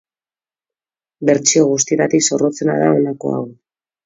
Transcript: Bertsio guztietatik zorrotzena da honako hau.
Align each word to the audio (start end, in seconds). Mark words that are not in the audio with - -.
Bertsio 1.31 1.67
guztietatik 1.73 2.27
zorrotzena 2.31 2.79
da 2.81 2.89
honako 2.97 3.37
hau. 3.39 3.45